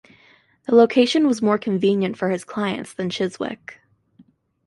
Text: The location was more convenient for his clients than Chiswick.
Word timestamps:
The 0.65 0.73
location 0.73 1.27
was 1.27 1.43
more 1.43 1.59
convenient 1.59 2.17
for 2.17 2.31
his 2.31 2.43
clients 2.43 2.91
than 2.91 3.11
Chiswick. 3.11 3.77